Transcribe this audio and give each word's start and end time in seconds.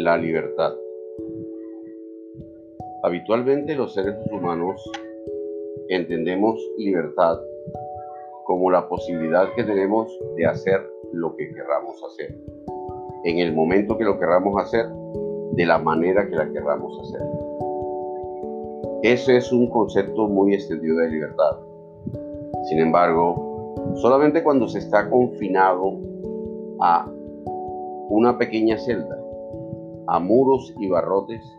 La 0.00 0.16
libertad. 0.16 0.74
Habitualmente 3.02 3.74
los 3.74 3.94
seres 3.94 4.14
humanos 4.30 4.80
entendemos 5.88 6.56
libertad 6.78 7.40
como 8.44 8.70
la 8.70 8.88
posibilidad 8.88 9.52
que 9.56 9.64
tenemos 9.64 10.16
de 10.36 10.46
hacer 10.46 10.88
lo 11.12 11.34
que 11.34 11.52
querramos 11.52 12.00
hacer, 12.04 12.32
en 13.24 13.40
el 13.40 13.52
momento 13.52 13.98
que 13.98 14.04
lo 14.04 14.20
querramos 14.20 14.62
hacer, 14.62 14.86
de 15.54 15.66
la 15.66 15.78
manera 15.78 16.28
que 16.28 16.36
la 16.36 16.48
querramos 16.48 16.96
hacer. 17.00 17.20
Ese 19.02 19.38
es 19.38 19.50
un 19.50 19.68
concepto 19.68 20.28
muy 20.28 20.54
extendido 20.54 20.98
de 20.98 21.10
libertad. 21.10 21.58
Sin 22.68 22.78
embargo, 22.78 23.74
solamente 23.96 24.44
cuando 24.44 24.68
se 24.68 24.78
está 24.78 25.10
confinado 25.10 25.98
a 26.80 27.10
una 28.10 28.38
pequeña 28.38 28.78
celda, 28.78 29.24
a 30.08 30.18
muros 30.18 30.74
y 30.78 30.88
barrotes, 30.88 31.58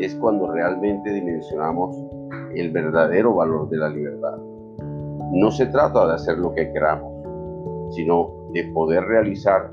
es 0.00 0.14
cuando 0.16 0.50
realmente 0.50 1.12
dimensionamos 1.12 1.96
el 2.54 2.70
verdadero 2.72 3.34
valor 3.34 3.68
de 3.68 3.76
la 3.76 3.88
libertad. 3.88 4.38
No 5.32 5.50
se 5.50 5.66
trata 5.66 6.06
de 6.06 6.14
hacer 6.14 6.38
lo 6.38 6.52
que 6.52 6.72
queramos, 6.72 7.12
sino 7.94 8.30
de 8.52 8.64
poder 8.72 9.04
realizar 9.04 9.70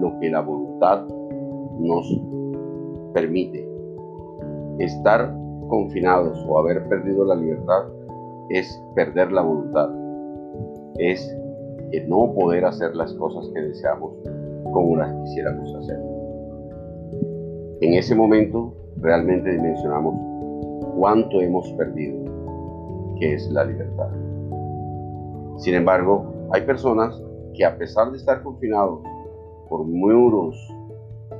lo 0.00 0.18
que 0.20 0.30
la 0.30 0.40
voluntad 0.40 1.06
nos 1.78 2.22
permite. 3.14 3.68
Estar 4.78 5.34
confinados 5.68 6.44
o 6.48 6.58
haber 6.58 6.88
perdido 6.88 7.24
la 7.24 7.34
libertad 7.34 7.84
es 8.48 8.82
perder 8.94 9.32
la 9.32 9.42
voluntad. 9.42 9.90
Es 10.98 11.36
no 12.06 12.32
poder 12.34 12.64
hacer 12.64 12.94
las 12.94 13.12
cosas 13.14 13.50
que 13.52 13.60
deseamos 13.60 14.12
como 14.72 14.96
las 14.96 15.12
quisiéramos 15.24 15.74
hacer. 15.74 16.07
En 17.80 17.94
ese 17.94 18.12
momento 18.16 18.74
realmente 18.96 19.52
dimensionamos 19.52 20.14
cuánto 20.96 21.40
hemos 21.40 21.70
perdido, 21.74 22.24
que 23.20 23.34
es 23.34 23.48
la 23.52 23.64
libertad. 23.64 24.08
Sin 25.58 25.74
embargo, 25.74 26.48
hay 26.50 26.62
personas 26.62 27.22
que 27.54 27.64
a 27.64 27.78
pesar 27.78 28.10
de 28.10 28.16
estar 28.16 28.42
confinados 28.42 29.00
por 29.68 29.84
muros 29.84 30.56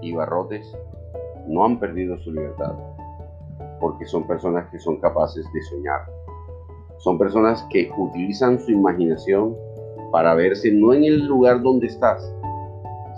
y 0.01 0.15
barrotes, 0.15 0.73
no 1.49 1.65
han 1.65 1.81
perdido 1.81 2.17
su 2.19 2.31
libertad, 2.31 2.77
porque 3.81 4.05
son 4.07 4.25
personas 4.29 4.71
que 4.71 4.79
son 4.79 5.01
capaces 5.01 5.45
de 5.53 5.63
soñar. 5.63 6.03
Son 6.99 7.19
personas 7.19 7.67
que 7.69 7.91
utilizan 7.99 8.61
su 8.61 8.71
imaginación 8.71 9.57
para 10.13 10.35
verse 10.35 10.71
no 10.71 10.95
en 10.95 11.03
el 11.03 11.27
lugar 11.27 11.63
donde 11.63 11.89
estás, 11.89 12.33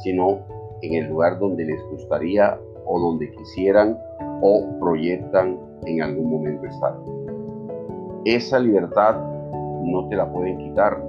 sino 0.03 0.39
en 0.81 0.95
el 0.95 1.11
lugar 1.11 1.39
donde 1.39 1.67
les 1.67 1.83
gustaría 1.91 2.59
o 2.87 2.99
donde 2.99 3.31
quisieran 3.33 3.99
o 4.43 4.65
proyectan 4.81 5.59
en 5.87 6.03
algún 6.03 6.31
momento 6.31 6.67
estar. 6.67 6.97
Esa 8.25 8.59
libertad 8.59 9.17
no 9.83 10.09
te 10.09 10.17
la 10.17 10.31
pueden 10.31 10.59
quitar 10.59 11.03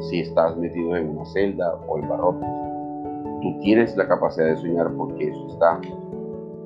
si 0.00 0.20
estás 0.20 0.56
metido 0.56 0.96
en 0.96 1.10
una 1.10 1.24
celda 1.26 1.74
o 1.88 1.98
en 1.98 2.08
barrotes. 2.08 2.48
Tú 3.42 3.58
tienes 3.60 3.96
la 3.96 4.08
capacidad 4.08 4.46
de 4.46 4.56
soñar 4.56 4.92
porque 4.96 5.28
eso 5.28 5.46
está 5.48 5.80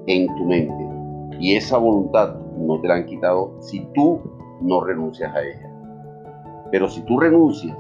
en 0.07 0.27
tu 0.37 0.45
mente. 0.45 0.89
Y 1.39 1.57
esa 1.57 1.79
voluntad 1.79 2.37
no 2.57 2.81
te 2.81 2.89
la 2.89 2.95
han 2.95 3.07
quitado 3.07 3.61
si 3.61 3.87
tú 3.95 4.21
no 4.61 4.81
renuncias 4.83 5.35
a 5.35 5.43
ella. 5.43 5.71
Pero 6.71 6.89
si 6.89 7.03
tú 7.03 7.19
renuncias, 7.19 7.79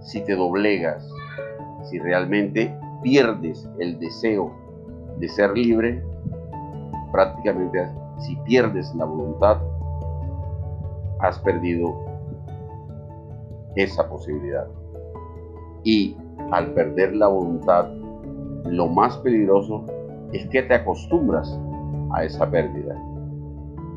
si 0.00 0.22
te 0.24 0.36
doblegas, 0.36 1.08
si 1.84 1.98
realmente 1.98 2.76
pierdes 3.02 3.68
el 3.78 3.98
deseo 3.98 4.52
de 5.18 5.28
ser 5.28 5.56
libre, 5.56 6.02
prácticamente 7.12 7.88
si 8.18 8.36
pierdes 8.36 8.94
la 8.94 9.04
voluntad, 9.04 9.58
has 11.20 11.38
perdido 11.40 11.94
esa 13.76 14.08
posibilidad. 14.08 14.66
Y 15.82 16.16
al 16.50 16.72
perder 16.72 17.14
la 17.14 17.28
voluntad, 17.28 17.88
lo 18.66 18.88
más 18.88 19.16
peligroso 19.18 19.84
es 20.32 20.46
que 20.48 20.62
te 20.62 20.74
acostumbras 20.74 21.58
a 22.12 22.24
esa 22.24 22.48
pérdida. 22.50 22.96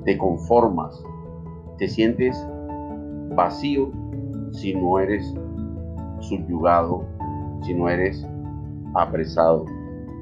Te 0.03 0.17
conformas, 0.17 1.03
te 1.77 1.87
sientes 1.87 2.47
vacío 3.35 3.91
si 4.51 4.73
no 4.73 4.99
eres 4.99 5.33
subyugado, 6.19 7.03
si 7.61 7.73
no 7.73 7.89
eres 7.89 8.25
apresado, 8.95 9.65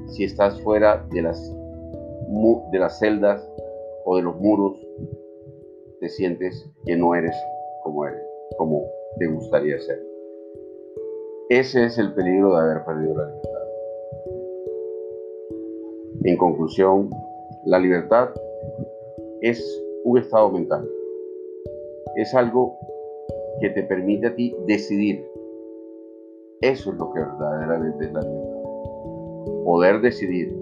si 0.08 0.24
estás 0.24 0.60
fuera 0.62 1.06
de 1.10 1.22
las, 1.22 1.54
de 2.72 2.78
las 2.78 2.98
celdas 2.98 3.48
o 4.04 4.16
de 4.16 4.22
los 4.22 4.36
muros, 4.36 4.76
te 6.00 6.08
sientes 6.08 6.68
que 6.84 6.96
no 6.96 7.14
eres 7.14 7.34
como 7.82 8.06
eres, 8.06 8.22
como 8.58 8.84
te 9.18 9.26
gustaría 9.26 9.78
ser. 9.80 10.02
Ese 11.48 11.84
es 11.84 11.98
el 11.98 12.12
peligro 12.14 12.56
de 12.56 12.62
haber 12.62 12.84
perdido 12.84 13.14
la 13.14 13.26
libertad. 13.26 13.50
En 16.24 16.36
conclusión, 16.36 17.10
la 17.66 17.78
libertad 17.78 18.30
es 19.42 19.82
un 20.04 20.18
estado 20.18 20.50
mental. 20.50 20.88
Es 22.16 22.34
algo 22.34 22.76
que 23.60 23.70
te 23.70 23.82
permite 23.84 24.26
a 24.28 24.34
ti 24.34 24.56
decidir. 24.66 25.24
Eso 26.62 26.90
es 26.90 26.96
lo 26.96 27.12
que 27.12 27.20
verdaderamente 27.20 28.06
es 28.06 28.12
la 28.12 28.22
libertad 28.22 28.55
poder 29.66 30.00
decidir. 30.00 30.56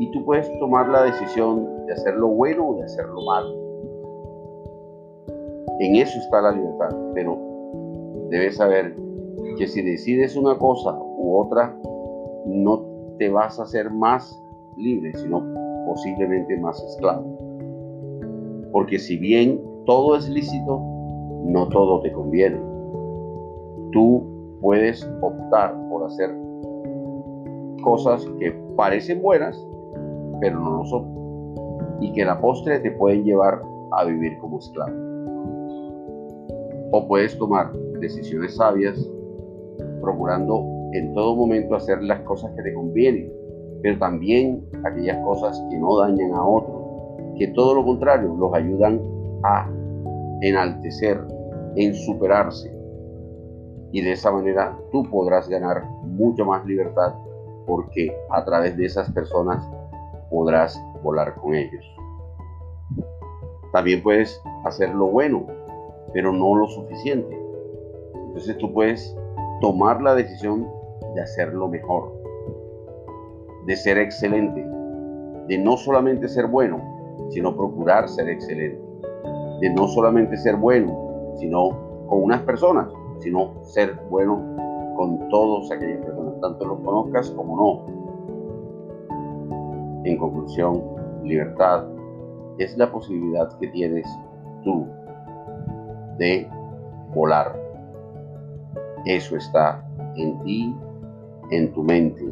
Y 0.00 0.10
tú 0.10 0.24
puedes 0.24 0.50
tomar 0.58 0.88
la 0.88 1.04
decisión 1.04 1.68
de 1.86 1.92
hacer 1.92 2.14
lo 2.14 2.28
bueno 2.28 2.70
o 2.70 2.76
de 2.76 2.84
hacer 2.84 3.04
lo 3.06 3.22
malo. 3.22 3.54
En 5.80 5.96
eso 5.96 6.18
está 6.18 6.40
la 6.40 6.52
libertad, 6.52 6.96
pero 7.14 7.38
debes 8.30 8.56
saber 8.56 8.96
que 9.58 9.66
si 9.66 9.82
decides 9.82 10.34
una 10.34 10.58
cosa 10.58 10.98
u 10.98 11.36
otra, 11.36 11.78
no 12.46 12.84
te 13.18 13.28
vas 13.28 13.60
a 13.60 13.64
hacer 13.64 13.90
más 13.90 14.42
libre, 14.76 15.12
sino 15.14 15.44
posiblemente 15.86 16.56
más 16.56 16.82
esclavo. 16.82 17.24
Porque 18.72 18.98
si 18.98 19.18
bien 19.18 19.60
todo 19.84 20.16
es 20.16 20.28
lícito, 20.28 20.80
no 21.44 21.68
todo 21.68 22.00
te 22.00 22.12
conviene. 22.12 22.58
Tú 23.92 24.22
puedes 24.60 25.04
optar 25.20 25.74
por 25.90 26.04
hacer 26.04 26.47
cosas 27.82 28.24
que 28.38 28.52
parecen 28.76 29.22
buenas, 29.22 29.56
pero 30.40 30.58
no 30.60 30.78
lo 30.78 30.84
son. 30.84 31.18
Y 32.00 32.12
que 32.12 32.24
la 32.24 32.40
postre 32.40 32.80
te 32.80 32.92
pueden 32.92 33.24
llevar 33.24 33.60
a 33.92 34.04
vivir 34.04 34.38
como 34.38 34.58
esclavo. 34.58 34.92
O 36.92 37.06
puedes 37.06 37.36
tomar 37.38 37.72
decisiones 38.00 38.56
sabias, 38.56 39.10
procurando 40.00 40.64
en 40.92 41.12
todo 41.14 41.36
momento 41.36 41.74
hacer 41.74 42.02
las 42.02 42.20
cosas 42.20 42.50
que 42.56 42.62
te 42.62 42.74
convienen, 42.74 43.32
pero 43.82 43.98
también 43.98 44.64
aquellas 44.84 45.18
cosas 45.24 45.62
que 45.70 45.78
no 45.78 45.98
dañan 45.98 46.32
a 46.32 46.46
otros, 46.46 46.82
que 47.36 47.48
todo 47.48 47.74
lo 47.74 47.84
contrario 47.84 48.34
los 48.38 48.54
ayudan 48.54 49.00
a 49.44 49.70
enaltecer, 50.40 51.20
en 51.76 51.94
superarse. 51.94 52.74
Y 53.92 54.02
de 54.02 54.12
esa 54.12 54.30
manera 54.30 54.76
tú 54.90 55.02
podrás 55.10 55.48
ganar 55.48 55.84
mucha 56.02 56.44
más 56.44 56.64
libertad 56.66 57.14
porque 57.68 58.16
a 58.30 58.42
través 58.46 58.76
de 58.78 58.86
esas 58.86 59.12
personas 59.12 59.62
podrás 60.30 60.82
volar 61.02 61.34
con 61.34 61.54
ellos. 61.54 61.84
También 63.72 64.02
puedes 64.02 64.42
hacer 64.64 64.88
lo 64.94 65.06
bueno, 65.08 65.46
pero 66.14 66.32
no 66.32 66.56
lo 66.56 66.66
suficiente. 66.68 67.38
Entonces 68.14 68.56
tú 68.56 68.72
puedes 68.72 69.14
tomar 69.60 70.00
la 70.00 70.14
decisión 70.14 70.66
de 71.14 71.20
hacerlo 71.20 71.68
mejor, 71.68 72.10
de 73.66 73.76
ser 73.76 73.98
excelente, 73.98 74.66
de 75.46 75.58
no 75.58 75.76
solamente 75.76 76.26
ser 76.26 76.46
bueno, 76.46 76.80
sino 77.28 77.54
procurar 77.54 78.08
ser 78.08 78.30
excelente, 78.30 78.80
de 79.60 79.70
no 79.74 79.86
solamente 79.88 80.38
ser 80.38 80.56
bueno, 80.56 81.34
sino 81.36 82.06
con 82.08 82.22
unas 82.22 82.40
personas, 82.42 82.88
sino 83.18 83.62
ser 83.62 83.94
bueno 84.08 84.94
con 84.96 85.28
todos 85.28 85.70
aquellas 85.70 85.98
personas 85.98 86.27
tanto 86.40 86.64
lo 86.64 86.82
conozcas 86.82 87.30
como 87.30 87.56
no. 87.56 87.98
En 90.04 90.16
conclusión, 90.16 90.82
libertad 91.22 91.84
es 92.58 92.76
la 92.76 92.90
posibilidad 92.90 93.48
que 93.58 93.68
tienes 93.68 94.06
tú 94.64 94.86
de 96.18 96.48
volar. 97.14 97.58
Eso 99.04 99.36
está 99.36 99.84
en 100.16 100.38
ti, 100.42 100.74
en 101.50 101.72
tu 101.72 101.82
mente, 101.82 102.24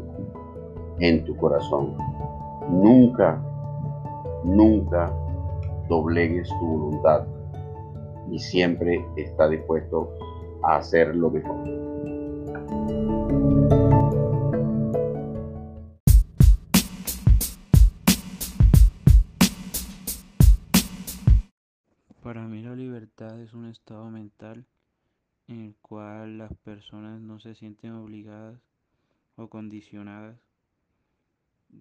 en 0.99 1.25
tu 1.25 1.37
corazón. 1.37 1.97
Nunca, 2.69 3.41
nunca 4.45 5.13
doblegues 5.89 6.49
tu 6.61 6.67
voluntad 6.67 7.25
y 8.31 8.39
siempre 8.39 9.05
está 9.17 9.49
dispuesto 9.49 10.11
a 10.63 10.77
hacer 10.77 11.15
lo 11.15 11.31
mejor. 11.31 11.57
Libertad 22.77 23.41
es 23.41 23.55
un 23.55 23.67
estado 23.67 24.11
mental 24.11 24.67
en 25.47 25.61
el 25.61 25.77
cual 25.77 26.39
las 26.39 26.53
personas 26.59 27.21
no 27.21 27.39
se 27.39 27.55
sienten 27.55 27.93
obligadas 27.93 28.61
o 29.37 29.49
condicionadas 29.49 30.37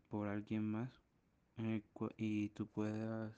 por 0.09 0.27
alguien 0.27 0.63
más 0.71 0.89
y 2.17 2.49
tú 2.49 2.67
puedas 2.67 3.33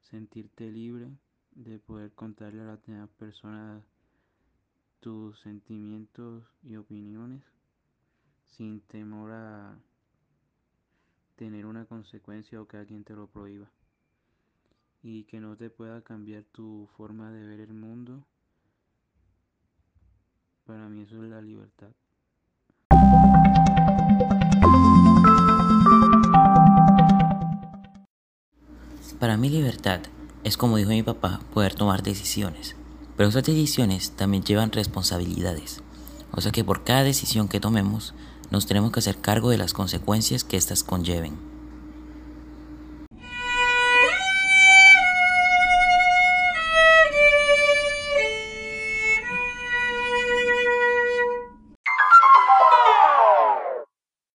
sentirte 0.00 0.70
libre 0.72 1.08
de 1.52 1.78
poder 1.78 2.12
contarle 2.12 2.62
a 2.62 2.66
las 2.66 2.86
demás 2.86 3.10
personas 3.10 3.84
tus 5.00 5.38
sentimientos 5.40 6.44
y 6.62 6.76
opiniones 6.76 7.42
sin 8.46 8.80
temor 8.80 9.30
a 9.32 9.78
tener 11.36 11.66
una 11.66 11.84
consecuencia 11.84 12.60
o 12.60 12.66
que 12.66 12.78
alguien 12.78 13.04
te 13.04 13.14
lo 13.14 13.28
prohíba 13.28 13.70
y 15.02 15.24
que 15.24 15.40
no 15.40 15.56
te 15.56 15.68
pueda 15.68 16.02
cambiar 16.02 16.44
tu 16.44 16.88
forma 16.96 17.32
de 17.32 17.44
ver 17.44 17.60
el 17.60 17.74
mundo. 17.74 18.24
Para 20.64 20.88
mí 20.88 21.02
eso 21.02 21.22
es 21.22 21.30
la 21.30 21.40
libertad. 21.40 21.90
Para 29.18 29.36
mí 29.36 29.48
libertad 29.48 30.00
es 30.44 30.56
como 30.56 30.76
dijo 30.76 30.90
mi 30.90 31.02
papá, 31.02 31.40
poder 31.52 31.74
tomar 31.74 32.02
decisiones. 32.02 32.76
Pero 33.16 33.28
esas 33.28 33.44
decisiones 33.44 34.12
también 34.12 34.42
llevan 34.42 34.72
responsabilidades. 34.72 35.82
O 36.32 36.40
sea 36.40 36.50
que 36.50 36.64
por 36.64 36.84
cada 36.84 37.04
decisión 37.04 37.48
que 37.48 37.60
tomemos, 37.60 38.14
nos 38.50 38.66
tenemos 38.66 38.90
que 38.92 39.00
hacer 39.00 39.18
cargo 39.18 39.50
de 39.50 39.58
las 39.58 39.74
consecuencias 39.74 40.44
que 40.44 40.56
éstas 40.56 40.82
conlleven. 40.82 41.51